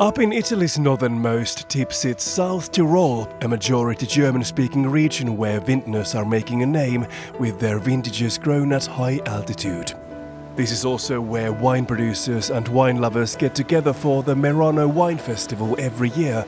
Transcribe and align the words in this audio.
Up 0.00 0.20
in 0.20 0.32
Italy's 0.32 0.78
northernmost 0.78 1.68
tip 1.68 1.92
sits 1.92 2.22
South 2.22 2.70
Tyrol, 2.70 3.28
a 3.42 3.48
majority 3.48 4.06
German 4.06 4.44
speaking 4.44 4.86
region 4.86 5.36
where 5.36 5.58
vintners 5.58 6.14
are 6.14 6.24
making 6.24 6.62
a 6.62 6.66
name 6.66 7.04
with 7.40 7.58
their 7.58 7.80
vintages 7.80 8.38
grown 8.38 8.72
at 8.72 8.86
high 8.86 9.20
altitude. 9.26 9.92
This 10.54 10.70
is 10.70 10.84
also 10.84 11.20
where 11.20 11.52
wine 11.52 11.84
producers 11.84 12.50
and 12.50 12.66
wine 12.68 13.00
lovers 13.00 13.36
get 13.36 13.56
together 13.56 13.92
for 13.92 14.22
the 14.22 14.34
Merano 14.34 14.88
Wine 14.88 15.18
Festival 15.18 15.74
every 15.78 16.10
year, 16.10 16.44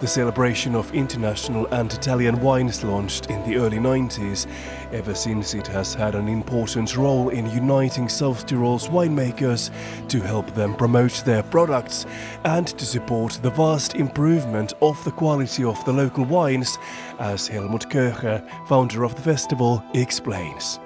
the 0.00 0.06
celebration 0.06 0.74
of 0.74 0.94
international 0.94 1.66
and 1.74 1.92
Italian 1.92 2.40
wines 2.40 2.82
launched 2.82 3.28
in 3.28 3.42
the 3.44 3.56
early 3.56 3.76
90s. 3.76 4.46
Ever 4.92 5.14
since 5.14 5.52
it 5.52 5.66
has 5.66 5.92
had 5.92 6.14
an 6.14 6.26
important 6.26 6.96
role 6.96 7.28
in 7.28 7.50
uniting 7.50 8.08
South 8.08 8.46
Tyrol's 8.46 8.88
winemakers 8.88 9.70
to 10.08 10.20
help 10.20 10.54
them 10.54 10.74
promote 10.74 11.22
their 11.26 11.42
products 11.42 12.06
and 12.44 12.66
to 12.66 12.86
support 12.86 13.38
the 13.42 13.50
vast 13.50 13.94
improvement 13.94 14.72
of 14.80 15.02
the 15.04 15.10
quality 15.10 15.64
of 15.64 15.84
the 15.84 15.92
local 15.92 16.24
wines, 16.24 16.78
as 17.18 17.46
Helmut 17.46 17.90
Köcher, 17.90 18.42
founder 18.66 19.04
of 19.04 19.14
the 19.14 19.22
festival, 19.22 19.84
explains. 19.92 20.80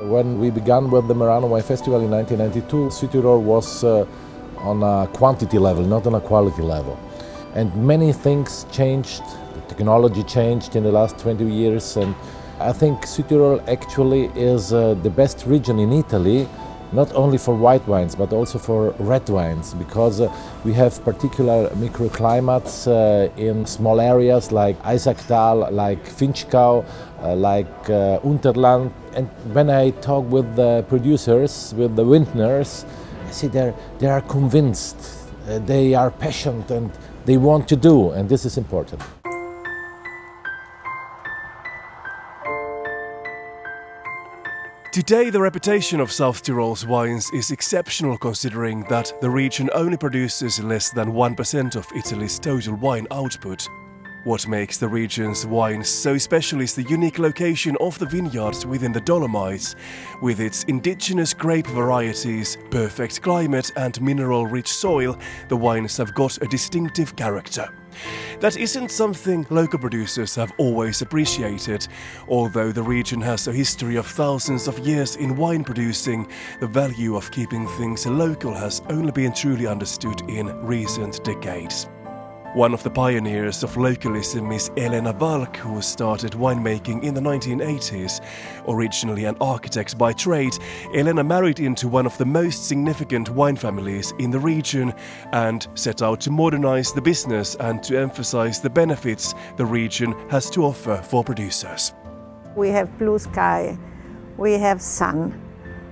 When 0.00 0.38
we 0.38 0.50
began 0.50 0.90
with 0.90 1.08
the 1.08 1.14
Merano 1.14 1.48
Wine 1.48 1.62
Festival 1.62 2.02
in 2.02 2.10
1992, 2.10 2.90
Südtirol 2.90 3.40
was 3.40 3.82
uh, 3.82 4.06
on 4.58 4.82
a 4.82 5.08
quantity 5.08 5.58
level, 5.58 5.84
not 5.84 6.06
on 6.06 6.14
a 6.14 6.20
quality 6.20 6.62
level. 6.62 6.98
And 7.54 7.74
many 7.74 8.12
things 8.12 8.66
changed, 8.70 9.22
the 9.54 9.74
technology 9.74 10.22
changed 10.22 10.76
in 10.76 10.84
the 10.84 10.92
last 10.92 11.18
20 11.18 11.44
years, 11.44 11.96
and 11.96 12.14
I 12.60 12.72
think 12.72 13.02
Südtirol 13.02 13.66
actually 13.68 14.26
is 14.34 14.72
uh, 14.72 14.94
the 15.02 15.10
best 15.10 15.46
region 15.46 15.78
in 15.78 15.92
Italy, 15.92 16.48
not 16.92 17.14
only 17.14 17.38
for 17.38 17.54
white 17.54 17.86
wines, 17.86 18.14
but 18.14 18.32
also 18.32 18.58
for 18.58 18.90
red 18.98 19.28
wines, 19.28 19.74
because 19.74 20.20
uh, 20.20 20.32
we 20.64 20.72
have 20.72 21.02
particular 21.04 21.68
microclimates 21.70 22.88
uh, 22.88 23.30
in 23.36 23.64
small 23.66 24.00
areas 24.00 24.50
like 24.52 24.80
Eisacktal, 24.82 25.70
like 25.70 26.04
Vinschgau, 26.04 26.84
uh, 27.22 27.34
like 27.34 27.66
uh, 27.90 28.18
Unterland. 28.20 28.92
And 29.14 29.28
when 29.52 29.70
I 29.70 29.90
talk 29.90 30.30
with 30.30 30.56
the 30.56 30.84
producers, 30.88 31.74
with 31.76 31.94
the 31.94 32.04
vintners, 32.04 32.84
I 33.26 33.30
see 33.30 33.46
they're, 33.48 33.74
they 33.98 34.06
are 34.06 34.22
convinced, 34.22 34.96
uh, 35.48 35.58
they 35.60 35.94
are 35.94 36.10
passionate, 36.10 36.70
and 36.70 36.90
they 37.28 37.36
want 37.36 37.68
to 37.68 37.76
do, 37.76 38.12
and 38.12 38.26
this 38.26 38.46
is 38.46 38.56
important. 38.56 39.02
Today, 44.90 45.28
the 45.28 45.38
reputation 45.38 46.00
of 46.00 46.10
South 46.10 46.42
Tyrol's 46.42 46.86
wines 46.86 47.30
is 47.34 47.50
exceptional 47.50 48.16
considering 48.16 48.82
that 48.88 49.12
the 49.20 49.28
region 49.28 49.68
only 49.74 49.98
produces 49.98 50.58
less 50.64 50.90
than 50.90 51.12
1% 51.12 51.76
of 51.76 51.86
Italy's 51.94 52.38
total 52.38 52.76
wine 52.76 53.06
output. 53.10 53.68
What 54.28 54.46
makes 54.46 54.76
the 54.76 54.88
region's 54.88 55.46
wines 55.46 55.88
so 55.88 56.18
special 56.18 56.60
is 56.60 56.74
the 56.74 56.82
unique 56.82 57.18
location 57.18 57.78
of 57.80 57.98
the 57.98 58.04
vineyards 58.04 58.66
within 58.66 58.92
the 58.92 59.00
Dolomites. 59.00 59.74
With 60.20 60.38
its 60.38 60.64
indigenous 60.64 61.32
grape 61.32 61.66
varieties, 61.68 62.58
perfect 62.70 63.22
climate, 63.22 63.72
and 63.76 63.98
mineral 64.02 64.44
rich 64.46 64.68
soil, 64.68 65.16
the 65.48 65.56
wines 65.56 65.96
have 65.96 66.12
got 66.12 66.42
a 66.42 66.46
distinctive 66.46 67.16
character. 67.16 67.72
That 68.40 68.58
isn't 68.58 68.90
something 68.90 69.46
local 69.48 69.78
producers 69.78 70.34
have 70.34 70.52
always 70.58 71.00
appreciated. 71.00 71.88
Although 72.28 72.70
the 72.70 72.82
region 72.82 73.22
has 73.22 73.48
a 73.48 73.52
history 73.52 73.96
of 73.96 74.06
thousands 74.06 74.68
of 74.68 74.78
years 74.80 75.16
in 75.16 75.38
wine 75.38 75.64
producing, 75.64 76.30
the 76.60 76.66
value 76.66 77.16
of 77.16 77.30
keeping 77.30 77.66
things 77.78 78.06
local 78.06 78.52
has 78.52 78.82
only 78.90 79.10
been 79.10 79.32
truly 79.32 79.66
understood 79.66 80.20
in 80.28 80.54
recent 80.66 81.24
decades. 81.24 81.88
One 82.54 82.72
of 82.72 82.82
the 82.82 82.90
pioneers 82.90 83.62
of 83.62 83.76
localism 83.76 84.52
is 84.52 84.70
Elena 84.78 85.12
Walch, 85.12 85.56
who 85.56 85.82
started 85.82 86.32
winemaking 86.32 87.04
in 87.04 87.12
the 87.12 87.20
1980s. 87.20 88.24
Originally 88.66 89.26
an 89.26 89.36
architect 89.38 89.98
by 89.98 90.14
trade, 90.14 90.54
Elena 90.94 91.22
married 91.22 91.60
into 91.60 91.88
one 91.88 92.06
of 92.06 92.16
the 92.16 92.24
most 92.24 92.66
significant 92.66 93.28
wine 93.28 93.54
families 93.54 94.14
in 94.18 94.30
the 94.30 94.38
region 94.38 94.94
and 95.32 95.68
set 95.74 96.00
out 96.00 96.22
to 96.22 96.30
modernize 96.30 96.90
the 96.90 97.02
business 97.02 97.54
and 97.56 97.82
to 97.82 97.98
emphasize 97.98 98.62
the 98.62 98.70
benefits 98.70 99.34
the 99.58 99.66
region 99.66 100.14
has 100.30 100.48
to 100.48 100.64
offer 100.64 100.96
for 100.96 101.22
producers. 101.22 101.92
We 102.56 102.70
have 102.70 102.98
blue 102.98 103.18
sky, 103.18 103.78
we 104.38 104.54
have 104.54 104.80
sun, 104.80 105.38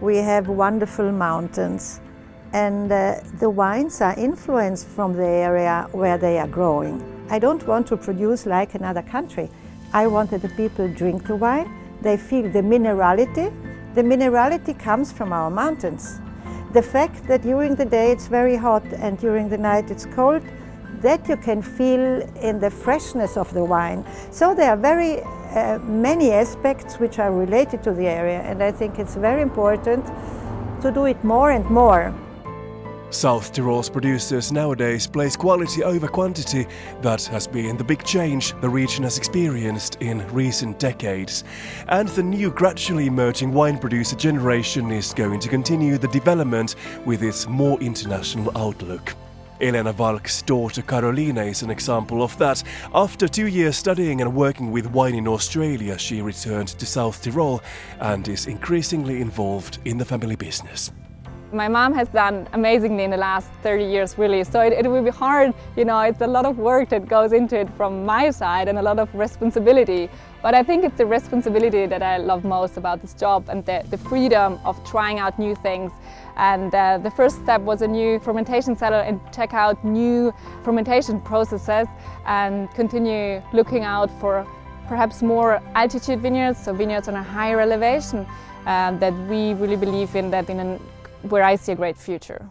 we 0.00 0.16
have 0.16 0.48
wonderful 0.48 1.12
mountains 1.12 2.00
and 2.52 2.90
uh, 2.90 3.20
the 3.38 3.50
wines 3.50 4.00
are 4.00 4.14
influenced 4.18 4.86
from 4.86 5.12
the 5.14 5.26
area 5.26 5.86
where 5.92 6.18
they 6.18 6.38
are 6.38 6.48
growing. 6.48 7.02
I 7.30 7.38
don't 7.38 7.66
want 7.66 7.86
to 7.88 7.96
produce 7.96 8.46
like 8.46 8.74
another 8.74 9.02
country. 9.02 9.50
I 9.92 10.06
want 10.06 10.30
that 10.30 10.42
the 10.42 10.48
people 10.50 10.88
drink 10.88 11.26
the 11.26 11.36
wine, 11.36 11.70
they 12.00 12.16
feel 12.16 12.50
the 12.50 12.62
minerality. 12.62 13.52
The 13.94 14.02
minerality 14.02 14.78
comes 14.78 15.10
from 15.12 15.32
our 15.32 15.50
mountains. 15.50 16.20
The 16.72 16.82
fact 16.82 17.26
that 17.26 17.42
during 17.42 17.74
the 17.74 17.84
day 17.84 18.12
it's 18.12 18.28
very 18.28 18.56
hot 18.56 18.84
and 18.92 19.18
during 19.18 19.48
the 19.48 19.58
night 19.58 19.90
it's 19.90 20.06
cold, 20.06 20.42
that 21.00 21.28
you 21.28 21.36
can 21.36 21.62
feel 21.62 22.20
in 22.42 22.60
the 22.60 22.70
freshness 22.70 23.36
of 23.36 23.52
the 23.54 23.64
wine. 23.64 24.04
So 24.30 24.54
there 24.54 24.70
are 24.70 24.76
very 24.76 25.22
uh, 25.22 25.78
many 25.80 26.32
aspects 26.32 26.98
which 26.98 27.18
are 27.18 27.32
related 27.32 27.82
to 27.84 27.92
the 27.92 28.06
area, 28.06 28.40
and 28.40 28.62
I 28.62 28.72
think 28.72 28.98
it's 28.98 29.14
very 29.14 29.42
important 29.42 30.04
to 30.82 30.90
do 30.92 31.06
it 31.06 31.22
more 31.24 31.50
and 31.50 31.64
more. 31.70 32.14
South 33.10 33.52
Tyrol's 33.54 33.88
producers 33.88 34.52
nowadays 34.52 35.06
place 35.06 35.34
quality 35.34 35.82
over 35.82 36.06
quantity. 36.06 36.66
That 37.00 37.24
has 37.24 37.46
been 37.46 37.78
the 37.78 37.84
big 37.84 38.04
change 38.04 38.52
the 38.60 38.68
region 38.68 39.02
has 39.04 39.16
experienced 39.16 39.96
in 40.02 40.26
recent 40.28 40.78
decades. 40.78 41.44
And 41.88 42.08
the 42.08 42.22
new 42.22 42.50
gradually 42.50 43.06
emerging 43.06 43.52
wine 43.52 43.78
producer 43.78 44.14
generation 44.14 44.90
is 44.92 45.14
going 45.14 45.40
to 45.40 45.48
continue 45.48 45.96
the 45.96 46.08
development 46.08 46.74
with 47.06 47.22
its 47.22 47.48
more 47.48 47.80
international 47.80 48.52
outlook. 48.56 49.14
Elena 49.60 49.92
Walch's 49.92 50.42
daughter 50.42 50.82
Carolina 50.82 51.44
is 51.44 51.62
an 51.62 51.70
example 51.70 52.22
of 52.22 52.36
that. 52.38 52.62
After 52.94 53.26
two 53.26 53.46
years 53.46 53.76
studying 53.76 54.20
and 54.20 54.36
working 54.36 54.70
with 54.70 54.86
wine 54.92 55.14
in 55.14 55.26
Australia, 55.26 55.98
she 55.98 56.20
returned 56.20 56.68
to 56.68 56.84
South 56.84 57.22
Tyrol 57.22 57.62
and 58.00 58.28
is 58.28 58.46
increasingly 58.46 59.22
involved 59.22 59.78
in 59.86 59.96
the 59.96 60.04
family 60.04 60.36
business. 60.36 60.92
My 61.52 61.66
mom 61.66 61.94
has 61.94 62.08
done 62.08 62.46
amazingly 62.52 63.04
in 63.04 63.10
the 63.10 63.16
last 63.16 63.50
30 63.62 63.82
years, 63.84 64.18
really. 64.18 64.44
So 64.44 64.60
it, 64.60 64.74
it, 64.74 64.86
will 64.86 65.02
be 65.02 65.10
hard, 65.10 65.54
you 65.76 65.84
know, 65.86 65.98
it's 66.00 66.20
a 66.20 66.26
lot 66.26 66.44
of 66.44 66.58
work 66.58 66.90
that 66.90 67.08
goes 67.08 67.32
into 67.32 67.58
it 67.58 67.70
from 67.74 68.04
my 68.04 68.30
side 68.30 68.68
and 68.68 68.76
a 68.76 68.82
lot 68.82 68.98
of 68.98 69.14
responsibility. 69.14 70.10
But 70.42 70.54
I 70.54 70.62
think 70.62 70.84
it's 70.84 70.98
the 70.98 71.06
responsibility 71.06 71.86
that 71.86 72.02
I 72.02 72.18
love 72.18 72.44
most 72.44 72.76
about 72.76 73.00
this 73.00 73.14
job 73.14 73.48
and 73.48 73.64
the, 73.64 73.82
the 73.88 73.96
freedom 73.96 74.60
of 74.66 74.82
trying 74.84 75.20
out 75.20 75.38
new 75.38 75.54
things. 75.54 75.90
And 76.36 76.74
uh, 76.74 76.98
the 76.98 77.10
first 77.10 77.40
step 77.42 77.62
was 77.62 77.80
a 77.80 77.88
new 77.88 78.20
fermentation 78.20 78.76
cellar 78.76 79.00
and 79.00 79.18
check 79.32 79.54
out 79.54 79.82
new 79.82 80.34
fermentation 80.64 81.18
processes 81.18 81.88
and 82.26 82.70
continue 82.72 83.42
looking 83.54 83.84
out 83.84 84.10
for 84.20 84.46
perhaps 84.86 85.22
more 85.22 85.62
altitude 85.74 86.20
vineyards, 86.20 86.62
so 86.62 86.74
vineyards 86.74 87.08
on 87.08 87.14
a 87.14 87.22
higher 87.22 87.60
elevation 87.60 88.26
uh, 88.66 88.92
that 88.98 89.14
we 89.28 89.54
really 89.54 89.76
believe 89.76 90.14
in 90.14 90.30
that 90.30 90.50
in 90.50 90.60
an 90.60 90.80
where 91.22 91.42
I 91.42 91.56
see 91.56 91.72
a 91.72 91.76
great 91.76 91.96
future. 91.96 92.48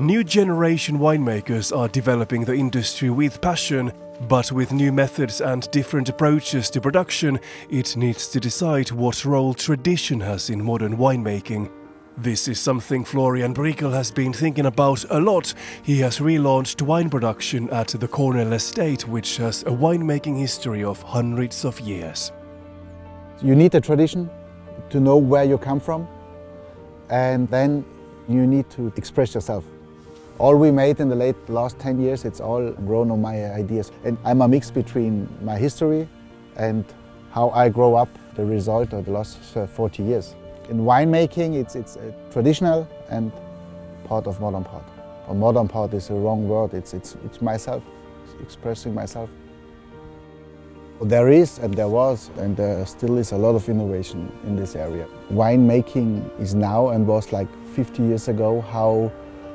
New 0.00 0.24
generation 0.24 0.98
winemakers 0.98 1.76
are 1.76 1.86
developing 1.86 2.44
the 2.44 2.54
industry 2.54 3.10
with 3.10 3.42
passion, 3.42 3.92
but 4.28 4.50
with 4.50 4.72
new 4.72 4.90
methods 4.92 5.42
and 5.42 5.70
different 5.72 6.08
approaches 6.08 6.70
to 6.70 6.80
production, 6.80 7.38
it 7.68 7.96
needs 7.98 8.26
to 8.28 8.40
decide 8.40 8.90
what 8.92 9.26
role 9.26 9.52
tradition 9.52 10.20
has 10.20 10.48
in 10.48 10.64
modern 10.64 10.96
winemaking. 10.96 11.70
This 12.22 12.48
is 12.48 12.60
something 12.60 13.02
Florian 13.02 13.54
Brigl 13.54 13.94
has 13.94 14.10
been 14.10 14.34
thinking 14.34 14.66
about 14.66 15.06
a 15.08 15.18
lot. 15.18 15.54
He 15.82 16.00
has 16.00 16.18
relaunched 16.18 16.82
wine 16.82 17.08
production 17.08 17.70
at 17.70 17.88
the 17.88 18.06
Kornell 18.06 18.52
Estate, 18.52 19.08
which 19.08 19.38
has 19.38 19.62
a 19.62 19.70
winemaking 19.70 20.38
history 20.38 20.84
of 20.84 21.00
hundreds 21.00 21.64
of 21.64 21.80
years. 21.80 22.30
You 23.40 23.54
need 23.54 23.74
a 23.74 23.80
tradition 23.80 24.28
to 24.90 25.00
know 25.00 25.16
where 25.16 25.44
you 25.44 25.56
come 25.56 25.80
from, 25.80 26.06
and 27.08 27.48
then 27.48 27.86
you 28.28 28.46
need 28.46 28.68
to 28.72 28.92
express 28.98 29.34
yourself. 29.34 29.64
All 30.36 30.56
we 30.56 30.70
made 30.70 31.00
in 31.00 31.08
the 31.08 31.16
late 31.16 31.48
last 31.48 31.78
10 31.78 32.02
years, 32.02 32.26
it's 32.26 32.42
all 32.42 32.70
grown 32.72 33.10
on 33.10 33.22
my 33.22 33.50
ideas. 33.50 33.92
And 34.04 34.18
I'm 34.26 34.42
a 34.42 34.48
mix 34.48 34.70
between 34.70 35.26
my 35.40 35.56
history 35.56 36.06
and 36.56 36.84
how 37.30 37.48
I 37.48 37.70
grow 37.70 37.94
up, 37.94 38.10
the 38.34 38.44
result 38.44 38.92
of 38.92 39.06
the 39.06 39.12
last 39.12 39.56
uh, 39.56 39.66
40 39.66 40.02
years. 40.02 40.34
In 40.70 40.82
winemaking, 40.82 41.56
it's, 41.56 41.74
it's 41.74 41.98
traditional 42.30 42.86
and 43.08 43.32
part 44.04 44.28
of 44.28 44.40
modern 44.40 44.62
part. 44.62 44.84
Or 45.26 45.34
modern 45.34 45.66
part 45.66 45.92
is 45.94 46.10
a 46.10 46.14
wrong 46.14 46.48
word, 46.48 46.74
it's, 46.74 46.94
it's, 46.94 47.16
it's 47.24 47.42
myself, 47.42 47.82
it's 48.24 48.40
expressing 48.40 48.94
myself. 48.94 49.28
There 51.02 51.28
is 51.28 51.58
and 51.58 51.74
there 51.74 51.88
was 51.88 52.30
and 52.36 52.56
there 52.56 52.86
still 52.86 53.18
is 53.18 53.32
a 53.32 53.36
lot 53.36 53.56
of 53.56 53.68
innovation 53.68 54.30
in 54.44 54.54
this 54.54 54.76
area. 54.76 55.08
Winemaking 55.32 56.38
is 56.40 56.54
now 56.54 56.90
and 56.90 57.04
was 57.04 57.32
like 57.32 57.48
50 57.74 58.04
years 58.04 58.28
ago 58.28 58.60
how 58.60 59.10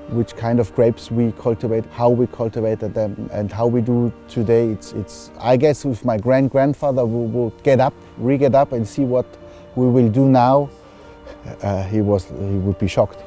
which 0.09 0.35
kind 0.35 0.59
of 0.59 0.75
grapes 0.75 1.11
we 1.11 1.31
cultivate, 1.33 1.85
how 1.91 2.09
we 2.09 2.27
cultivated 2.27 2.93
them 2.93 3.29
and 3.31 3.53
how 3.53 3.67
we 3.67 3.79
do 3.79 4.11
today. 4.27 4.67
It's, 4.67 4.91
it's 4.91 5.31
I 5.39 5.55
guess 5.55 5.85
if 5.85 6.03
my 6.03 6.17
grand 6.17 6.51
grandfather 6.51 7.05
will, 7.05 7.27
will 7.27 7.51
get 7.63 7.79
up, 7.79 7.93
re-get 8.17 8.53
up 8.53 8.73
and 8.73 8.85
see 8.85 9.03
what 9.03 9.25
we 9.75 9.87
will 9.87 10.09
do 10.09 10.27
now, 10.27 10.69
uh, 11.61 11.83
he, 11.83 12.01
was, 12.01 12.25
he 12.25 12.57
would 12.57 12.79
be 12.79 12.87
shocked. 12.87 13.21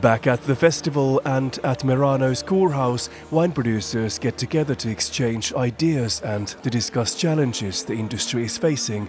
Back 0.00 0.28
at 0.28 0.40
the 0.42 0.54
festival 0.54 1.20
and 1.24 1.58
at 1.64 1.80
Merano's 1.80 2.44
Kurhaus, 2.44 3.08
wine 3.32 3.50
producers 3.50 4.18
get 4.18 4.38
together 4.38 4.74
to 4.76 4.88
exchange 4.88 5.52
ideas 5.54 6.22
and 6.22 6.46
to 6.46 6.70
discuss 6.70 7.14
challenges 7.16 7.84
the 7.84 7.94
industry 7.94 8.44
is 8.44 8.56
facing. 8.56 9.08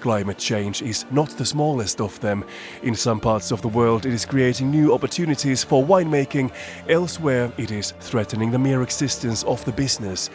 Climate 0.00 0.38
change 0.38 0.80
is 0.82 1.06
not 1.10 1.30
the 1.30 1.44
smallest 1.44 2.00
of 2.00 2.20
them. 2.20 2.44
In 2.82 2.94
some 2.94 3.18
parts 3.18 3.50
of 3.50 3.62
the 3.62 3.68
world, 3.68 4.06
it 4.06 4.12
is 4.12 4.24
creating 4.24 4.70
new 4.70 4.94
opportunities 4.94 5.64
for 5.64 5.82
winemaking, 5.82 6.52
elsewhere, 6.88 7.50
it 7.56 7.72
is 7.72 7.92
threatening 7.98 8.52
the 8.52 8.58
mere 8.58 8.82
existence 8.82 9.42
of 9.44 9.64
the 9.64 9.72
business. 9.72 10.30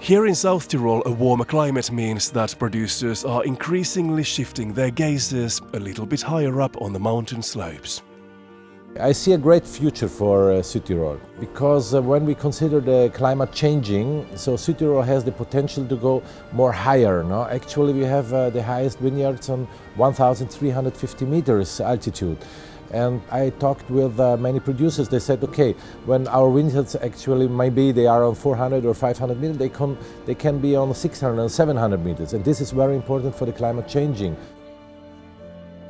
Here 0.00 0.24
in 0.24 0.34
South 0.34 0.66
Tyrol, 0.66 1.02
a 1.04 1.10
warmer 1.10 1.44
climate 1.44 1.92
means 1.92 2.30
that 2.30 2.58
producers 2.58 3.22
are 3.22 3.44
increasingly 3.44 4.24
shifting 4.24 4.72
their 4.72 4.90
gazes 4.90 5.60
a 5.74 5.78
little 5.78 6.06
bit 6.06 6.22
higher 6.22 6.62
up 6.62 6.80
on 6.80 6.94
the 6.94 6.98
mountain 6.98 7.42
slopes. 7.42 8.00
I 8.98 9.12
see 9.12 9.34
a 9.34 9.38
great 9.38 9.66
future 9.66 10.08
for 10.08 10.52
uh, 10.52 10.54
Südtirol 10.62 11.20
because 11.38 11.94
uh, 11.94 12.00
when 12.00 12.24
we 12.24 12.34
consider 12.34 12.80
the 12.80 13.10
climate 13.12 13.52
changing, 13.52 14.26
so 14.36 14.54
Südtirol 14.54 15.04
has 15.04 15.22
the 15.22 15.32
potential 15.32 15.86
to 15.86 15.96
go 15.96 16.22
more 16.52 16.72
higher. 16.72 17.22
No? 17.22 17.44
Actually, 17.44 17.92
we 17.92 18.04
have 18.04 18.32
uh, 18.32 18.48
the 18.48 18.62
highest 18.62 19.00
vineyards 19.00 19.50
on 19.50 19.68
1,350 19.96 21.24
meters 21.26 21.78
altitude. 21.78 22.38
And 22.92 23.22
I 23.30 23.50
talked 23.50 23.88
with 23.90 24.18
uh, 24.18 24.36
many 24.36 24.60
producers. 24.60 25.08
They 25.08 25.18
said, 25.18 25.44
okay, 25.44 25.72
when 26.06 26.26
our 26.28 26.50
vineyards 26.50 26.96
actually 26.96 27.48
maybe 27.48 27.92
they 27.92 28.06
are 28.06 28.24
on 28.24 28.34
400 28.34 28.84
or 28.84 28.94
500 28.94 29.40
meters, 29.40 29.58
they 29.58 29.68
can, 29.68 29.96
they 30.26 30.34
can 30.34 30.58
be 30.58 30.76
on 30.76 30.94
600 30.94 31.40
and 31.40 31.50
700 31.50 32.04
meters. 32.04 32.32
And 32.32 32.44
this 32.44 32.60
is 32.60 32.70
very 32.72 32.96
important 32.96 33.34
for 33.34 33.46
the 33.46 33.52
climate 33.52 33.86
changing. 33.86 34.36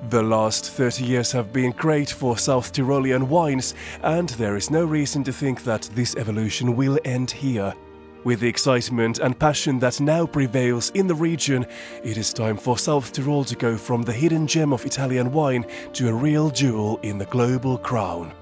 The 0.08 0.22
last 0.22 0.70
30 0.70 1.04
years 1.04 1.30
have 1.32 1.52
been 1.52 1.72
great 1.72 2.10
for 2.10 2.38
South 2.38 2.72
Tyrolean 2.72 3.28
wines, 3.28 3.74
and 4.02 4.30
there 4.30 4.56
is 4.56 4.70
no 4.70 4.84
reason 4.84 5.22
to 5.24 5.32
think 5.32 5.62
that 5.64 5.82
this 5.94 6.16
evolution 6.16 6.74
will 6.74 6.98
end 7.04 7.30
here. 7.30 7.74
With 8.22 8.40
the 8.40 8.48
excitement 8.48 9.18
and 9.18 9.38
passion 9.38 9.78
that 9.78 9.98
now 9.98 10.26
prevails 10.26 10.90
in 10.90 11.06
the 11.06 11.14
region, 11.14 11.66
it 12.04 12.18
is 12.18 12.34
time 12.34 12.58
for 12.58 12.76
South 12.76 13.12
Tyrol 13.12 13.44
to 13.44 13.56
go 13.56 13.78
from 13.78 14.02
the 14.02 14.12
hidden 14.12 14.46
gem 14.46 14.74
of 14.74 14.84
Italian 14.84 15.32
wine 15.32 15.64
to 15.94 16.08
a 16.08 16.12
real 16.12 16.50
jewel 16.50 16.98
in 17.02 17.16
the 17.16 17.24
global 17.26 17.78
crown. 17.78 18.32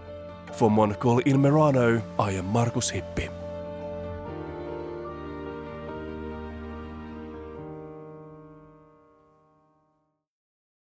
For 0.55 0.69
Monocle 0.69 1.21
in 1.21 1.37
Merano, 1.37 2.03
I 2.19 2.33
am 2.33 2.47
Markus 2.47 2.91
Hippi. 2.91 3.38